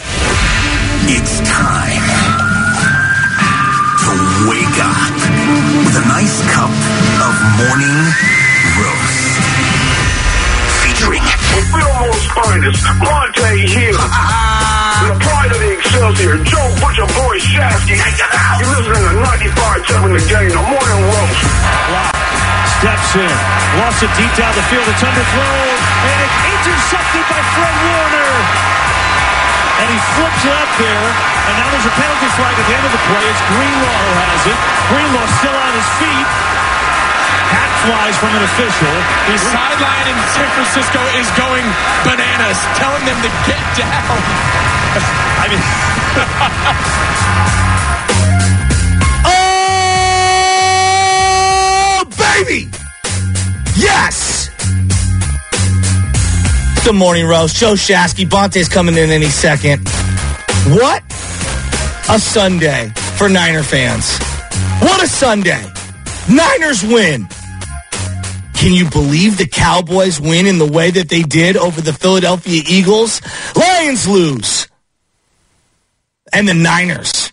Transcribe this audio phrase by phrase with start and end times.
[0.00, 2.04] It's time
[3.98, 4.10] to
[4.46, 5.10] wake up
[5.82, 7.98] with a nice cup of morning
[8.78, 9.42] roast.
[10.86, 13.98] Featuring The Fillmore's finest, Bonta Hill.
[15.02, 17.98] the pride of the Excelsior, Joe Butcher Boy Shasky.
[17.98, 19.82] You're listening to 95
[20.14, 21.42] the game, the morning roast.
[22.78, 23.34] Steps in,
[23.82, 24.86] lost it deep down the field.
[24.86, 25.74] It's underthrown,
[26.06, 28.97] and it's intercepted by Fred Warner.
[29.78, 32.82] And he flips it up there, and now there's a penalty flag at the end
[32.82, 33.24] of the play.
[33.30, 34.58] It's Greenlaw who has it.
[34.90, 36.28] Greenlaw still on his feet.
[37.48, 38.94] Hat flies from an official.
[39.30, 41.64] The sideline in San Francisco is going
[42.02, 44.18] bananas, telling them to get down.
[45.38, 45.62] I mean,
[52.00, 52.68] Oh, baby!
[53.76, 54.50] Yes!
[56.84, 57.56] The morning roast.
[57.56, 58.28] Joe Shasky.
[58.28, 59.86] Bonta's coming in any second.
[60.68, 61.02] What
[62.08, 64.16] a Sunday for Niner fans.
[64.80, 65.62] What a Sunday.
[66.30, 67.28] Niners win.
[68.54, 72.62] Can you believe the Cowboys win in the way that they did over the Philadelphia
[72.66, 73.20] Eagles?
[73.54, 74.66] Lions lose.
[76.32, 77.32] And the Niners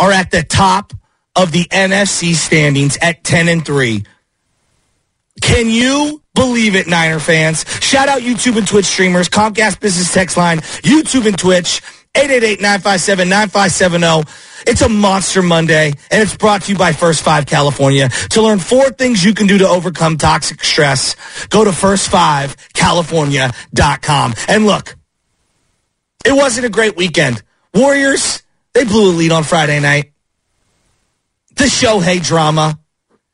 [0.00, 0.92] are at the top
[1.36, 4.04] of the NFC standings at 10 and 3.
[5.40, 7.64] Can you believe it, Niner fans?
[7.80, 11.82] Shout out YouTube and Twitch streamers, Comcast Business Text Line, YouTube and Twitch,
[12.14, 14.44] 888-957-9570.
[14.66, 18.08] It's a monster Monday, and it's brought to you by First Five California.
[18.30, 21.14] To learn four things you can do to overcome toxic stress,
[21.46, 24.34] go to first5california.com.
[24.48, 24.96] And look,
[26.24, 27.42] it wasn't a great weekend.
[27.74, 28.42] Warriors,
[28.74, 30.12] they blew a lead on Friday night.
[31.56, 32.78] The Shohei drama.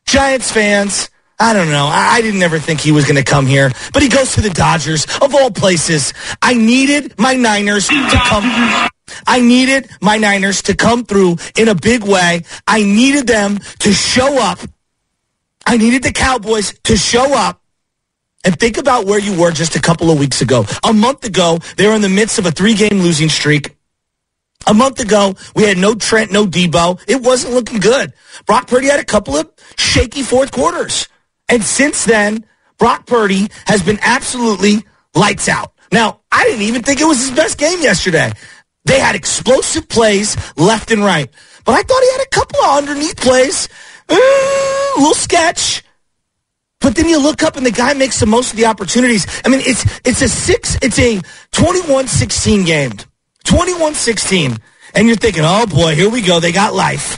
[0.05, 1.85] Giants fans, I don't know.
[1.85, 4.41] I, I didn't ever think he was going to come here, but he goes to
[4.41, 6.13] the Dodgers of all places.
[6.41, 8.89] I needed my Niners to come.
[9.27, 12.43] I needed my Niners to come through in a big way.
[12.65, 14.59] I needed them to show up.
[15.65, 17.61] I needed the Cowboys to show up.
[18.45, 20.65] And think about where you were just a couple of weeks ago.
[20.83, 23.75] A month ago, they were in the midst of a three-game losing streak.
[24.67, 27.01] A month ago, we had no Trent, no Deebo.
[27.07, 28.13] It wasn't looking good.
[28.45, 31.07] Brock Purdy had a couple of shaky fourth quarters.
[31.49, 32.45] And since then,
[32.77, 35.71] Brock Purdy has been absolutely lights out.
[35.91, 38.31] Now, I didn't even think it was his best game yesterday.
[38.85, 41.29] They had explosive plays left and right.
[41.63, 43.69] But I thought he had a couple of underneath plays.
[44.09, 45.83] Uh, a little sketch.
[46.79, 49.25] But then you look up and the guy makes the most of the opportunities.
[49.43, 51.17] I mean, it's it's a six, it's a
[51.51, 52.91] 21-16 game.
[53.45, 54.59] 21-16.
[54.93, 56.39] And you're thinking, oh boy, here we go.
[56.39, 57.17] They got life.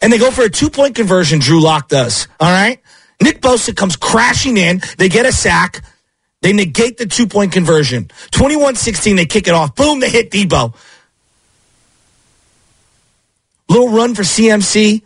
[0.00, 2.26] And they go for a two-point conversion, Drew Lock does.
[2.40, 2.81] All right?
[3.22, 4.82] Nick Bosa comes crashing in.
[4.98, 5.84] They get a sack.
[6.40, 8.10] They negate the two-point conversion.
[8.32, 9.74] 21-16, they kick it off.
[9.76, 10.74] Boom, they hit Deebo.
[13.68, 15.02] Little run for CMC.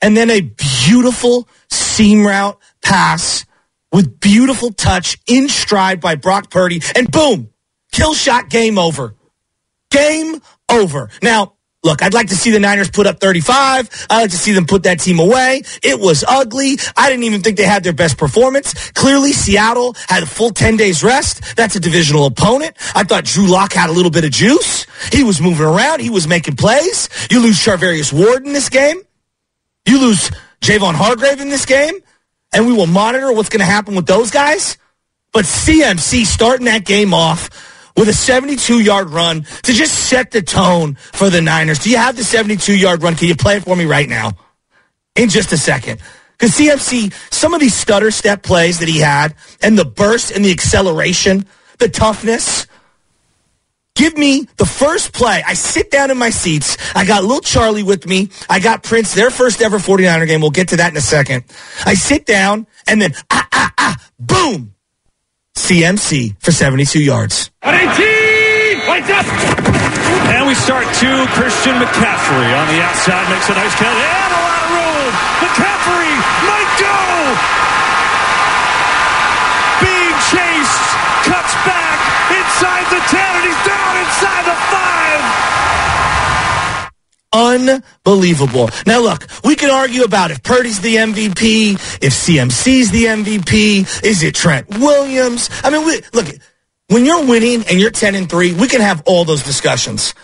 [0.00, 3.44] And then a beautiful seam route pass
[3.92, 6.80] with beautiful touch in stride by Brock Purdy.
[6.96, 7.50] And boom,
[7.92, 9.14] kill shot, game over.
[9.90, 11.10] Game over.
[11.22, 11.52] Now,
[11.84, 14.06] Look, I'd like to see the Niners put up 35.
[14.08, 15.62] I'd like to see them put that team away.
[15.82, 16.78] It was ugly.
[16.96, 18.92] I didn't even think they had their best performance.
[18.92, 21.56] Clearly, Seattle had a full 10 days rest.
[21.56, 22.76] That's a divisional opponent.
[22.94, 24.86] I thought Drew Lock had a little bit of juice.
[25.10, 26.00] He was moving around.
[26.00, 27.08] He was making plays.
[27.30, 29.00] You lose Charvarius Ward in this game.
[29.84, 30.30] You lose
[30.60, 31.94] Javon Hargrave in this game.
[32.52, 34.78] And we will monitor what's going to happen with those guys.
[35.32, 40.94] But CMC starting that game off with a 72-yard run to just set the tone
[40.94, 41.78] for the Niners.
[41.78, 43.14] Do you have the 72-yard run?
[43.14, 44.32] Can you play it for me right now?
[45.14, 46.00] In just a second.
[46.42, 50.44] Because CMC, some of these stutter step plays that he had and the burst and
[50.44, 51.46] the acceleration,
[51.78, 52.66] the toughness,
[53.94, 56.76] give me the first play, I sit down in my seats.
[56.96, 58.30] I got little Charlie with me.
[58.50, 60.40] I got Prince, their first ever 49er game.
[60.40, 61.44] We'll get to that in a second.
[61.84, 64.71] I sit down and then, ah, ah, ah, boom.
[65.56, 67.50] CMC for 72 yards.
[70.32, 74.51] And we start to Christian McCaffrey on the outside, makes a nice cut, and
[88.04, 88.70] Unbelievable.
[88.86, 94.22] Now look, we can argue about if Purdy's the MVP, if CMC's the MVP, is
[94.22, 95.48] it Trent Williams?
[95.62, 96.26] I mean, we, look,
[96.88, 100.14] when you're winning and you're 10 and 3, we can have all those discussions.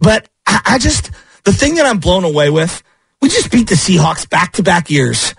[0.00, 1.10] But I, I just,
[1.44, 2.82] the thing that I'm blown away with,
[3.20, 5.34] we just beat the Seahawks back to back years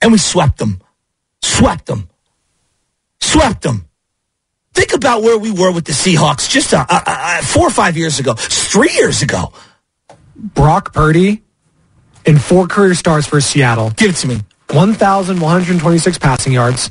[0.00, 0.80] and we swept them.
[1.42, 2.08] Swept them.
[3.20, 3.86] Swept them.
[4.74, 7.96] Think about where we were with the Seahawks just uh, uh, uh, four or five
[7.96, 9.52] years ago, three years ago.
[10.42, 11.42] Brock Purdy
[12.26, 13.90] in four career starts for Seattle.
[13.90, 14.40] Give it to me.
[14.70, 16.90] 1,126 passing yards,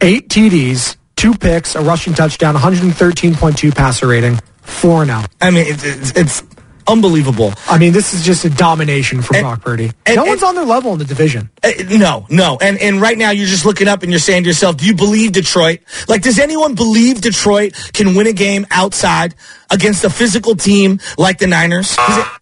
[0.00, 5.22] eight TDs, two picks, a rushing touchdown, 113.2 passer rating, 4 0.
[5.40, 6.42] I mean, it's, it's, it's
[6.88, 7.52] unbelievable.
[7.68, 9.92] I mean, this is just a domination for And- Brock Purdy.
[10.06, 11.50] and- no and- one's on their level in the division.
[11.62, 12.58] Uh, no, no.
[12.60, 14.94] And and right now you're just looking up and you're saying to yourself, do you
[14.94, 15.80] believe Detroit?
[16.08, 19.34] Like, does anyone believe Detroit can win a game outside
[19.70, 21.96] against a physical team like the Niners?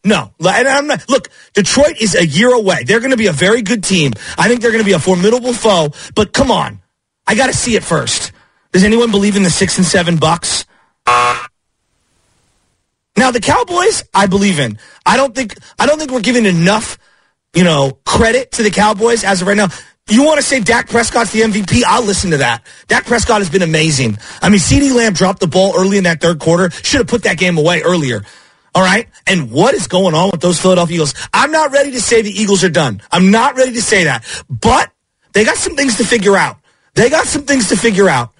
[0.04, 0.30] No.
[0.40, 2.84] And I'm not, look, Detroit is a year away.
[2.84, 4.12] They're going to be a very good team.
[4.38, 5.90] I think they're going to be a formidable foe.
[6.14, 6.80] But come on,
[7.26, 8.32] I got to see it first.
[8.72, 10.64] Does anyone believe in the six and seven Bucks?
[13.16, 14.78] Now the Cowboys, I believe in.
[15.04, 16.98] I don't think I don't think we're giving enough,
[17.54, 19.68] you know, credit to the Cowboys as of right now.
[20.08, 21.82] You want to say Dak Prescott's the MVP?
[21.84, 22.64] I'll listen to that.
[22.86, 24.18] Dak Prescott has been amazing.
[24.40, 26.70] I mean, CeeDee Lamb dropped the ball early in that third quarter.
[26.70, 28.22] Should have put that game away earlier.
[28.72, 29.08] All right?
[29.26, 31.14] And what is going on with those Philadelphia Eagles?
[31.34, 33.02] I'm not ready to say the Eagles are done.
[33.10, 34.24] I'm not ready to say that.
[34.48, 34.92] But
[35.32, 36.58] they got some things to figure out.
[36.94, 38.32] They got some things to figure out.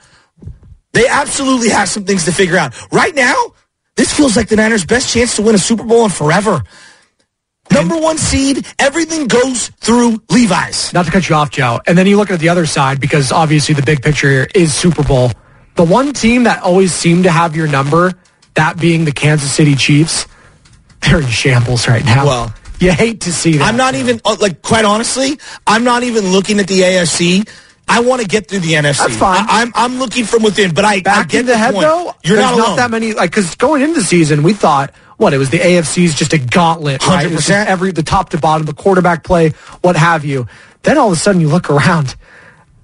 [0.92, 2.74] They absolutely have some things to figure out.
[2.92, 3.34] Right now,
[3.96, 6.62] this feels like the Niners' best chance to win a Super Bowl in forever.
[7.72, 10.92] Number one seed, everything goes through Levi's.
[10.92, 11.80] Not to cut you off, Joe.
[11.86, 14.72] And then you look at the other side because obviously the big picture here is
[14.72, 15.32] Super Bowl.
[15.74, 18.12] The one team that always seemed to have your number,
[18.54, 20.26] that being the Kansas City Chiefs,
[21.02, 22.24] they're in shambles right now.
[22.24, 23.62] Well, you hate to see that.
[23.62, 27.48] I'm not even, uh, like, quite honestly, I'm not even looking at the AFC.
[27.88, 28.98] I want to get through the NFC.
[28.98, 29.44] That's fine.
[29.48, 31.82] I, am I'm looking from within, but I, I back get in the, head point.
[31.86, 32.14] though.
[32.24, 32.76] You're there's not alone.
[32.76, 36.14] that many like because going into the season we thought what it was the AFC's
[36.14, 37.24] just a gauntlet, right?
[37.24, 37.66] It was just 100%.
[37.66, 39.50] Every the top to bottom, the quarterback play,
[39.80, 40.46] what have you.
[40.82, 42.16] Then all of a sudden you look around.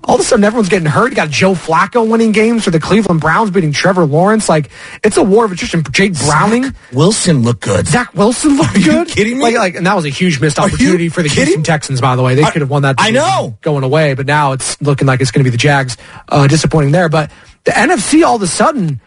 [0.05, 1.11] All of a sudden everyone's getting hurt.
[1.11, 4.49] You got Joe Flacco winning games for the Cleveland Browns beating Trevor Lawrence.
[4.49, 4.71] Like
[5.05, 5.85] it's a war of attrition.
[5.93, 7.87] Jake Browning, Wilson looked good.
[7.87, 9.09] Zach Wilson looked you good.
[9.09, 9.45] kidding me?
[9.45, 11.45] Like, like, and that was a huge missed opportunity for the kidding?
[11.47, 12.01] Houston Texans.
[12.01, 12.97] By the way, they could have won that.
[12.99, 13.57] I know.
[13.61, 15.97] going away, but now it's looking like it's going to be the Jags.
[16.29, 17.31] Uh, disappointing there, but
[17.65, 19.01] the NFC all of a sudden.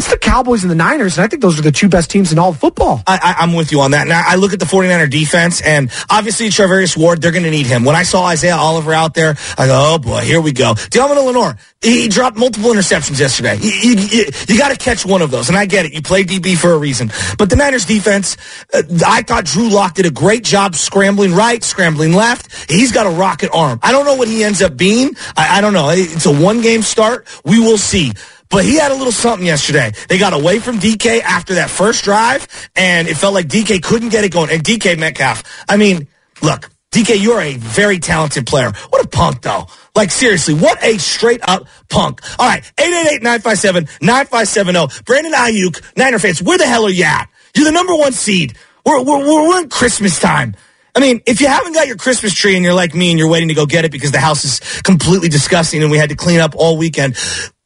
[0.00, 2.32] It's the Cowboys and the Niners, and I think those are the two best teams
[2.32, 3.02] in all football.
[3.06, 4.08] I, I'm with you on that.
[4.08, 7.66] Now, I look at the 49er defense, and obviously Charvarius Ward, they're going to need
[7.66, 7.84] him.
[7.84, 10.72] When I saw Isaiah Oliver out there, I go, oh boy, here we go.
[10.72, 13.58] Deommodore Lenoir, he dropped multiple interceptions yesterday.
[13.60, 15.92] You, you, got to catch one of those, and I get it.
[15.92, 17.10] You play DB for a reason.
[17.36, 18.38] But the Niners defense,
[18.72, 22.70] uh, I thought Drew Lock did a great job scrambling right, scrambling left.
[22.70, 23.80] He's got a rocket arm.
[23.82, 25.14] I don't know what he ends up being.
[25.36, 25.90] I, I don't know.
[25.90, 27.26] It's a one-game start.
[27.44, 28.12] We will see.
[28.50, 29.92] But he had a little something yesterday.
[30.08, 34.08] They got away from DK after that first drive, and it felt like DK couldn't
[34.08, 34.50] get it going.
[34.50, 36.08] And DK Metcalf, I mean,
[36.42, 38.72] look, DK, you're a very talented player.
[38.88, 39.68] What a punk, though.
[39.94, 42.20] Like, seriously, what a straight up punk.
[42.40, 45.04] All right, 888-957-9570.
[45.04, 47.28] Brandon Aiyuk, Niner fans, where the hell are you at?
[47.54, 48.56] You're the number one seed.
[48.84, 50.56] We're, we're, we're we're in Christmas time.
[50.94, 53.28] I mean, if you haven't got your Christmas tree and you're like me and you're
[53.28, 56.16] waiting to go get it because the house is completely disgusting and we had to
[56.16, 57.16] clean up all weekend,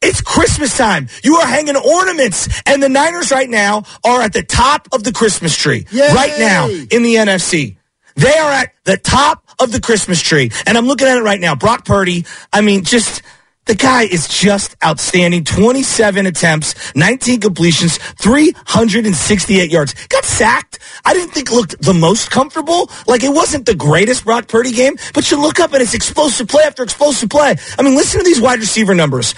[0.04, 1.08] it's Christmas time.
[1.22, 5.12] You are hanging ornaments, and the Niners right now are at the top of the
[5.12, 5.86] Christmas tree.
[5.92, 7.76] Right now in the NFC.
[8.16, 10.50] They are at the top of the Christmas tree.
[10.66, 11.56] And I'm looking at it right now.
[11.56, 13.22] Brock Purdy, I mean, just
[13.66, 15.42] the guy is just outstanding.
[15.44, 19.94] 27 attempts, 19 completions, 368 yards.
[20.08, 20.78] Got sacked.
[21.04, 22.90] I didn't think looked the most comfortable.
[23.06, 26.46] Like it wasn't the greatest Brock Purdy game, but you look up and it's explosive
[26.46, 27.56] play after explosive play.
[27.78, 29.34] I mean, listen to these wide receiver numbers.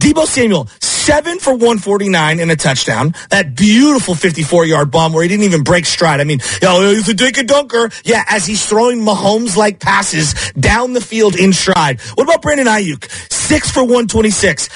[0.00, 3.14] Deebo Samuel, seven for 149 and a touchdown.
[3.30, 6.20] That beautiful 54 yard bomb where he didn't even break stride.
[6.20, 7.90] I mean, yo, he's a dink and dunker.
[8.04, 12.00] Yeah, as he's throwing Mahomes like passes down the field in stride.
[12.14, 13.10] What about Brandon Aiyuk?
[13.32, 14.68] Six for 126.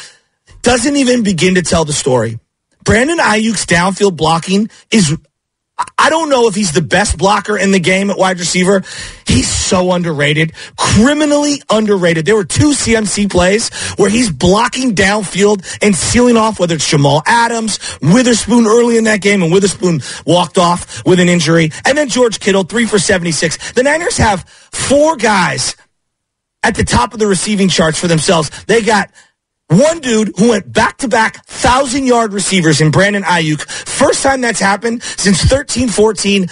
[0.62, 2.38] Doesn't even begin to tell the story.
[2.84, 5.16] Brandon Aiyuk's downfield blocking is
[5.98, 8.82] I don't know if he's the best blocker in the game at wide receiver.
[9.26, 12.26] He's so underrated, criminally underrated.
[12.26, 17.22] There were two CMC plays where he's blocking downfield and sealing off, whether it's Jamal
[17.26, 21.70] Adams, Witherspoon early in that game, and Witherspoon walked off with an injury.
[21.86, 23.72] And then George Kittle, three for 76.
[23.72, 25.74] The Niners have four guys
[26.62, 28.50] at the top of the receiving charts for themselves.
[28.66, 29.10] They got
[29.68, 33.60] one dude who went back to back thousand yard receivers in Brandon Aiyuk.
[33.62, 36.46] First time that's happened since 13 14,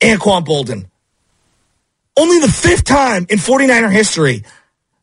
[0.00, 0.86] Anquan Boldin.
[2.16, 4.44] Only the fifth time in 49er history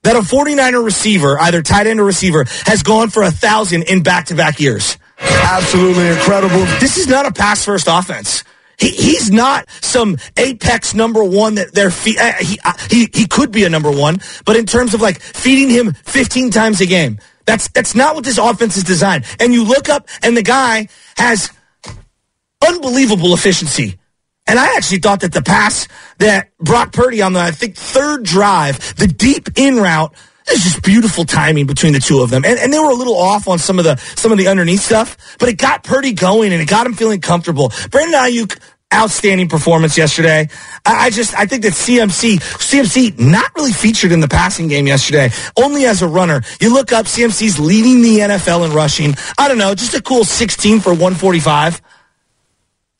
[0.04, 4.04] that a 49er receiver, either tight end or receiver, has gone for a thousand in
[4.04, 4.98] back to back years.
[5.20, 6.60] Absolutely incredible.
[6.80, 8.44] This is not a pass first offense.
[8.80, 13.52] He, he's not some apex number one that they're uh, he, uh, he he could
[13.52, 17.20] be a number one, but in terms of like feeding him 15 times a game,
[17.46, 19.26] that's that's not what this offense is designed.
[19.40, 21.52] And you look up, and the guy has
[22.66, 23.98] unbelievable efficiency.
[24.48, 28.24] And I actually thought that the pass that Brock Purdy on the I think third
[28.24, 30.14] drive, the deep in route
[30.50, 32.44] it's just beautiful timing between the two of them.
[32.46, 34.82] And, and they were a little off on some of the some of the underneath
[34.82, 37.72] stuff, but it got Purdy going and it got him feeling comfortable.
[37.91, 38.60] Brandon Aiyuk,
[38.94, 40.50] outstanding performance yesterday.
[40.86, 44.88] I, I just I think that CMC CMC not really featured in the passing game
[44.88, 46.41] yesterday, only as a runner.
[46.60, 49.15] You look up CMC's leading the NFL in rushing.
[49.38, 51.82] I don't know, just a cool 16 for 145.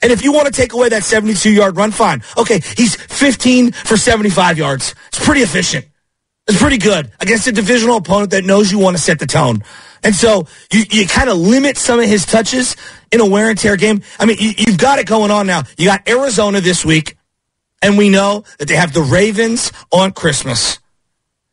[0.02, 2.24] And if you want to take away that 72 yard run, fine.
[2.38, 4.96] Okay, he's 15 for 75 yards.
[5.10, 5.86] It's pretty efficient.
[6.50, 9.64] It's pretty good against a divisional opponent that knows you want to set the tone.
[10.04, 12.76] And so you, you kind of limit some of his touches
[13.12, 14.02] in a wear and tear game.
[14.20, 15.62] I mean, you, you've got it going on now.
[15.78, 17.18] You got Arizona this week,
[17.84, 20.80] and we know that they have the Ravens on Christmas.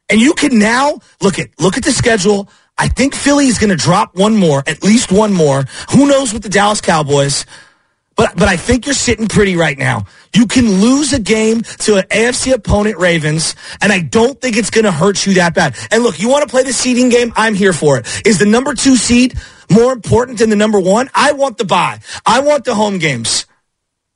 [0.09, 2.49] And you can now look at look at the schedule.
[2.79, 5.65] I think Philly is going to drop one more, at least one more.
[5.91, 7.45] Who knows with the Dallas Cowboys?
[8.17, 10.07] But but I think you're sitting pretty right now.
[10.35, 14.71] You can lose a game to an AFC opponent, Ravens, and I don't think it's
[14.71, 15.77] going to hurt you that bad.
[15.91, 17.33] And look, you want to play the seeding game?
[17.37, 18.27] I'm here for it.
[18.27, 19.39] Is the number two seed
[19.71, 21.11] more important than the number one?
[21.15, 22.01] I want the bye.
[22.25, 23.47] I want the home games.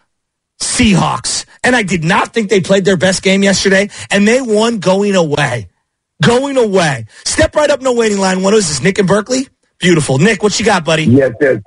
[0.60, 1.46] Seahawks.
[1.64, 5.16] And I did not think they played their best game yesterday, and they won going
[5.16, 5.68] away.
[6.22, 7.06] Going away.
[7.26, 8.44] Step right up, no waiting line.
[8.44, 9.48] What is this, Nick and Berkeley?
[9.80, 10.18] Beautiful.
[10.18, 11.04] Nick, what you got, buddy?
[11.04, 11.62] Yes, yes.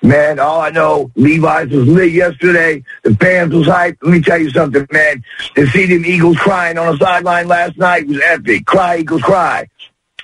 [0.00, 2.84] Man, all I know, Levi's was lit yesterday.
[3.02, 3.98] The fans was hyped.
[4.02, 5.24] Let me tell you something, man.
[5.56, 8.64] To see them Eagles crying on the sideline last night was epic.
[8.64, 9.68] Cry, Eagles, cry.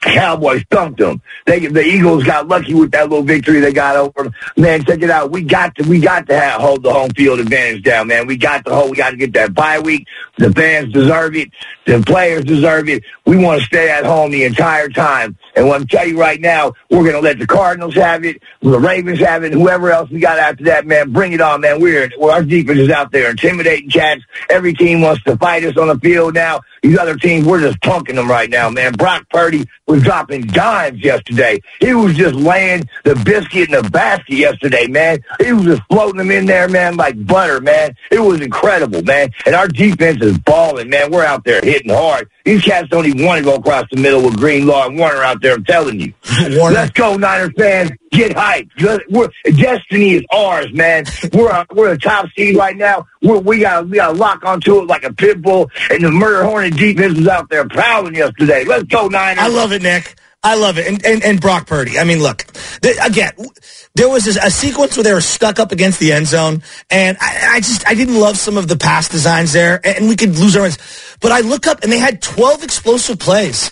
[0.00, 1.20] Cowboys thumped them.
[1.46, 4.30] They, the Eagles got lucky with that little victory they got over.
[4.56, 5.30] Man, check it out.
[5.30, 8.26] We got to, we got to have, hold the home field advantage down, man.
[8.26, 10.06] We got to hold, we got to get that bye week.
[10.36, 11.50] The fans deserve it.
[11.86, 13.04] The players deserve it.
[13.26, 15.36] We want to stay at home the entire time.
[15.54, 18.42] And what I'm telling you right now, we're going to let the Cardinals have it,
[18.60, 21.12] the Ravens have it, whoever else we got after that, man.
[21.12, 21.80] Bring it on, man.
[21.80, 24.22] We're our defense is out there intimidating cats.
[24.50, 26.60] Every team wants to fight us on the field now.
[26.82, 28.92] These other teams, we're just punking them right now, man.
[28.92, 31.60] Brock Purdy was dropping dimes yesterday.
[31.80, 35.24] He was just laying the biscuit in the basket yesterday, man.
[35.42, 37.94] He was just floating them in there, man, like butter, man.
[38.10, 39.30] It was incredible, man.
[39.46, 41.10] And our defense is balling, man.
[41.10, 42.28] We're out there hitting hard.
[42.44, 45.42] These cats don't even want to go across the middle with Greenlaw and Warner out
[45.42, 45.54] there.
[45.54, 46.12] I'm telling you.
[46.48, 47.90] Let's go, Niners fans.
[48.10, 48.70] Get hyped.
[49.10, 51.04] We're, destiny is ours, man.
[51.32, 53.06] We're a, we're a top seed right now.
[53.22, 56.44] We're, we got we got lock onto it like a pit bull, and the murder
[56.44, 58.64] hornet defense is out there prowling yesterday.
[58.64, 59.42] Let's go, Niners.
[59.42, 60.14] I love it, Nick.
[60.44, 60.86] I love it.
[60.86, 61.98] And, and, and Brock Purdy.
[61.98, 62.44] I mean, look,
[62.84, 63.32] again,
[63.94, 67.54] there was a sequence where they were stuck up against the end zone, and I,
[67.54, 70.56] I, just I didn't love some of the pass designs there, and we could lose
[70.56, 70.78] our runs.
[71.20, 73.70] But I look up, and they had 12 explosive plays.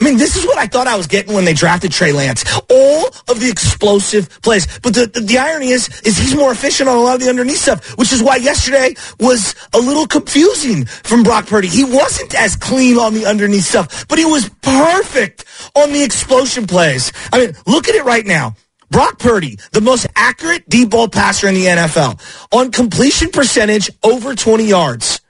[0.00, 2.42] I mean, this is what I thought I was getting when they drafted Trey Lance.
[2.70, 4.66] All of the explosive plays.
[4.80, 7.28] But the, the, the, irony is, is he's more efficient on a lot of the
[7.28, 11.68] underneath stuff, which is why yesterday was a little confusing from Brock Purdy.
[11.68, 15.44] He wasn't as clean on the underneath stuff, but he was perfect
[15.76, 17.12] on the explosion plays.
[17.32, 18.54] I mean, look at it right now.
[18.90, 22.20] Brock Purdy, the most accurate deep ball passer in the NFL.
[22.52, 25.20] On completion percentage, over 20 yards.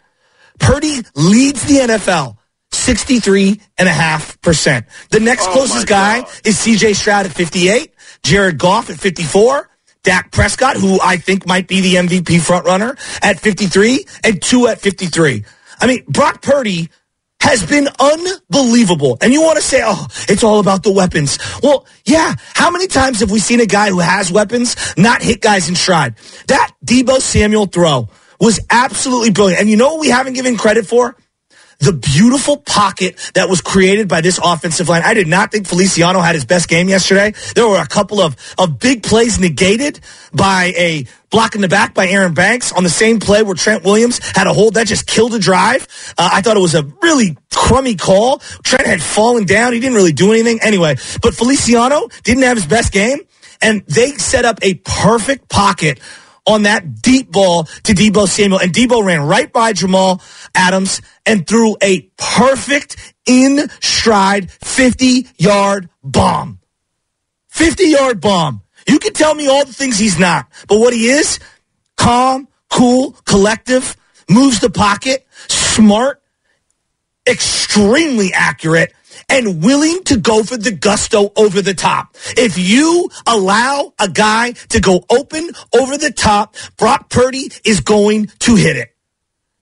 [0.58, 2.36] Purdy leads the NFL
[2.90, 4.84] 63.5%.
[5.10, 7.94] The next oh closest guy is CJ Stroud at 58,
[8.24, 9.70] Jared Goff at 54,
[10.02, 14.80] Dak Prescott, who I think might be the MVP frontrunner at 53, and Tua at
[14.80, 15.44] 53.
[15.80, 16.88] I mean, Brock Purdy
[17.40, 19.18] has been unbelievable.
[19.20, 21.38] And you want to say, oh, it's all about the weapons.
[21.62, 22.34] Well, yeah.
[22.54, 25.76] How many times have we seen a guy who has weapons not hit guys in
[25.76, 26.16] stride?
[26.48, 28.08] That Deebo Samuel throw
[28.40, 29.60] was absolutely brilliant.
[29.60, 31.16] And you know what we haven't given credit for?
[31.80, 35.02] The beautiful pocket that was created by this offensive line.
[35.04, 37.32] I did not think Feliciano had his best game yesterday.
[37.54, 40.00] There were a couple of, of big plays negated
[40.32, 43.84] by a block in the back by Aaron Banks on the same play where Trent
[43.84, 45.86] Williams had a hold that just killed a drive.
[46.18, 48.38] Uh, I thought it was a really crummy call.
[48.62, 49.72] Trent had fallen down.
[49.72, 53.20] He didn't really do anything anyway, but Feliciano didn't have his best game
[53.62, 56.00] and they set up a perfect pocket
[56.46, 58.60] on that deep ball to Deebo Samuel.
[58.60, 60.22] And Deebo ran right by Jamal
[60.54, 66.58] Adams and threw a perfect in stride 50 yard bomb.
[67.50, 68.62] 50 yard bomb.
[68.88, 71.38] You can tell me all the things he's not, but what he is,
[71.96, 73.96] calm, cool, collective,
[74.28, 76.20] moves the pocket, smart,
[77.28, 78.92] extremely accurate,
[79.28, 82.16] and willing to go for the gusto over the top.
[82.36, 88.32] If you allow a guy to go open over the top, Brock Purdy is going
[88.40, 88.96] to hit it.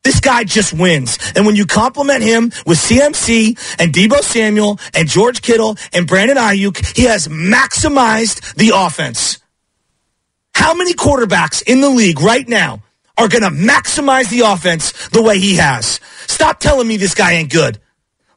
[0.05, 1.19] This guy just wins.
[1.35, 6.37] And when you compliment him with CMC and Deebo Samuel and George Kittle and Brandon
[6.37, 9.39] Aiyuk, he has maximized the offense.
[10.55, 12.83] How many quarterbacks in the league right now
[13.17, 16.01] are going to maximize the offense the way he has?
[16.27, 17.79] Stop telling me this guy ain't good.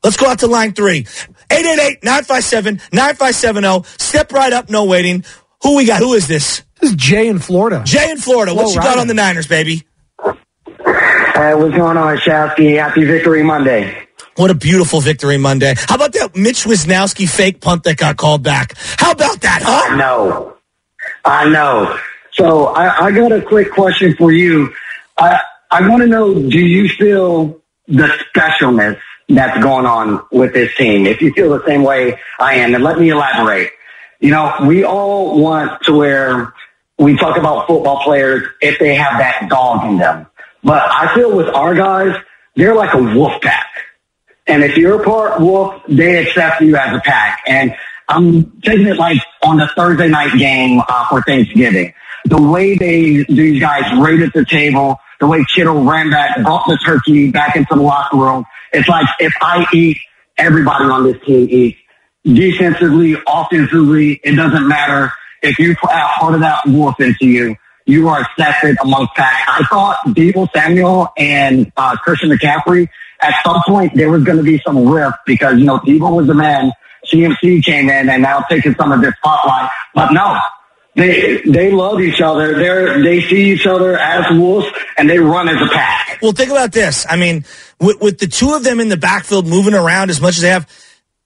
[0.04, 1.04] Let's go out to line three.
[1.50, 3.86] 888-957-9570.
[4.02, 5.24] Step right up, no waiting.
[5.64, 6.00] Who we got?
[6.00, 6.64] Who is this?
[6.80, 7.84] This is Jay in Florida.
[7.86, 8.56] Jay in Florida.
[8.56, 9.84] What you got on the Niners, baby?
[10.86, 12.78] Uh, what's going on, Shasky?
[12.78, 14.08] Happy Victory Monday.
[14.36, 15.74] What a beautiful victory Monday.
[15.78, 18.74] How about that Mitch Wishnowsky fake punt that got called back?
[18.78, 19.94] How about that, huh?
[19.94, 20.58] I know.
[21.26, 21.98] I know.
[22.34, 24.74] So I, I got a quick question for you.
[25.18, 29.00] I, I want to know, do you feel the specialness
[29.36, 31.06] that's going on with this team.
[31.06, 33.72] If you feel the same way I am, and let me elaborate.
[34.20, 36.54] You know, we all want to where
[36.98, 40.28] we talk about football players if they have that dog in them.
[40.64, 42.16] But I feel with our guys,
[42.56, 43.68] they're like a wolf pack.
[44.48, 47.44] And if you're part wolf, they accept you as a pack.
[47.48, 47.76] And
[48.08, 51.94] I'm taking it like on the Thursday night game uh, for Thanksgiving.
[52.26, 56.78] The way they, these guys raided the table, the way Kittle ran back, brought the
[56.86, 59.98] turkey back into the locker room, it's like if I eat,
[60.38, 61.78] everybody on this team eats.
[62.24, 65.12] Defensively, offensively, it doesn't matter.
[65.42, 67.56] If you put part of that wolf into you,
[67.92, 69.46] you are accepted amongst pack.
[69.48, 72.88] I thought Deebo Samuel and uh, Christian McCaffrey,
[73.22, 76.28] at some point there was going to be some rift because, you know, Deebo was
[76.28, 76.72] the man.
[77.06, 79.70] CMC came in and now taking some of this spotlight.
[79.94, 80.38] But no,
[80.96, 82.54] they they love each other.
[82.56, 86.20] They they see each other as wolves, and they run as a pack.
[86.22, 87.06] Well, think about this.
[87.10, 87.46] I mean,
[87.80, 90.50] with, with the two of them in the backfield moving around as much as they
[90.50, 90.68] have,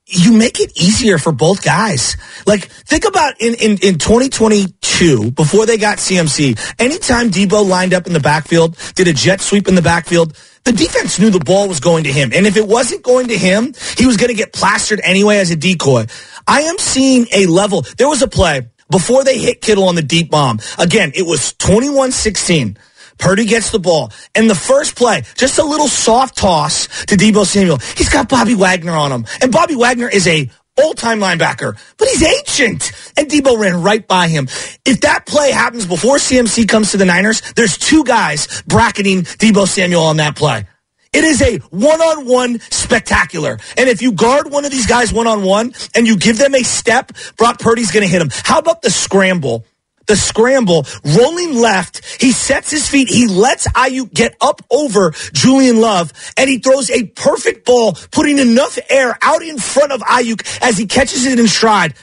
[0.07, 2.15] you make it easier for both guys.
[2.45, 8.05] Like, think about in, in, in 2022, before they got CMC, anytime Deebo lined up
[8.05, 11.67] in the backfield, did a jet sweep in the backfield, the defense knew the ball
[11.67, 12.31] was going to him.
[12.33, 15.49] And if it wasn't going to him, he was going to get plastered anyway as
[15.49, 16.05] a decoy.
[16.47, 17.83] I am seeing a level.
[17.97, 20.59] There was a play before they hit Kittle on the deep bomb.
[20.77, 22.77] Again, it was 21-16.
[23.17, 24.11] Purdy gets the ball.
[24.33, 27.77] And the first play, just a little soft toss to Deebo Samuel.
[27.97, 29.25] He's got Bobby Wagner on him.
[29.41, 32.91] And Bobby Wagner is a all-time linebacker, but he's ancient.
[33.17, 34.47] And Deebo ran right by him.
[34.85, 39.67] If that play happens before CMC comes to the Niners, there's two guys bracketing Deebo
[39.67, 40.67] Samuel on that play.
[41.13, 43.57] It is a one-on-one spectacular.
[43.77, 47.13] And if you guard one of these guys one-on-one and you give them a step,
[47.37, 48.29] Brock Purdy's going to hit him.
[48.43, 49.65] How about the scramble?
[50.07, 52.05] The scramble, rolling left.
[52.21, 53.09] He sets his feet.
[53.09, 58.37] He lets Aiyuk get up over Julian Love, and he throws a perfect ball, putting
[58.37, 61.95] enough air out in front of Aiyuk as he catches it in stride.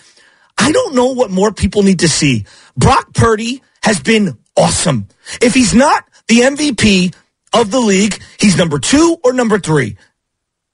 [0.58, 2.44] I don't know what more people need to see.
[2.76, 5.08] Brock Purdy has been awesome.
[5.40, 7.14] If he's not the MVP,
[7.52, 8.20] of the league.
[8.38, 9.96] He's number two or number three.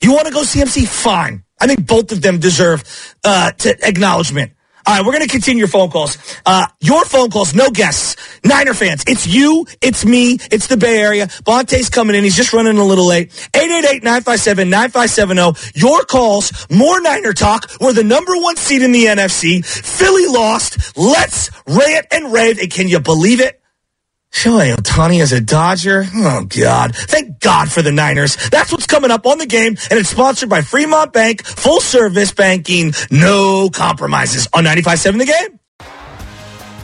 [0.00, 0.86] You want to go CMC?
[0.86, 1.44] Fine.
[1.60, 2.84] I think both of them deserve
[3.24, 4.52] uh, to acknowledgement.
[4.88, 6.16] All right, we're going to continue your phone calls.
[6.46, 8.16] Uh, your phone calls, no guests.
[8.42, 9.05] Niner fans.
[9.07, 11.27] It's you, it's me, it's the Bay Area.
[11.44, 12.24] Bonta's coming in.
[12.24, 13.29] He's just running a little late.
[13.53, 15.77] 888-957-9570.
[15.77, 17.68] Your calls, more Niner talk.
[17.83, 19.62] We're the number one seed in the NFC.
[19.62, 20.96] Philly lost.
[20.96, 22.59] Let's rant and rave.
[22.59, 23.61] And can you believe it?
[24.32, 26.04] Shohei Ohtani as a Dodger?
[26.14, 26.94] Oh, God.
[26.94, 28.36] Thank God for the Niners.
[28.50, 32.32] That's what's coming up on the game, and it's sponsored by Fremont Bank, full service
[32.32, 35.58] banking, no compromises on 95.7 The Game.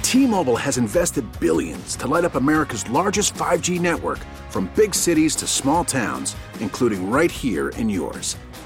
[0.03, 5.47] T-Mobile has invested billions to light up America's largest 5G network from big cities to
[5.47, 8.37] small towns, including right here in yours.